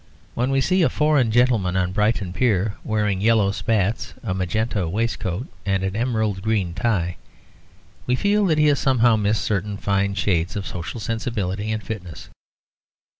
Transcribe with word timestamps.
When 0.33 0.49
we 0.49 0.61
see 0.61 0.81
a 0.81 0.89
foreign 0.89 1.29
gentleman 1.29 1.77
on 1.77 1.91
Brighton 1.91 2.33
Pier 2.33 2.73
wearing 2.83 3.21
yellow 3.21 3.51
spats, 3.51 4.15
a 4.23 4.33
magenta 4.33 4.89
waistcoat, 4.89 5.45
and 5.63 5.83
an 5.83 5.95
emerald 5.95 6.41
green 6.41 6.73
tie, 6.73 7.17
we 8.07 8.15
feel 8.15 8.47
that 8.47 8.57
he 8.57 8.65
has 8.65 8.79
somehow 8.79 9.15
missed 9.15 9.43
certain 9.43 9.77
fine 9.77 10.15
shades 10.15 10.55
of 10.55 10.65
social 10.65 10.99
sensibility 10.99 11.69
and 11.71 11.83
fitness. 11.83 12.29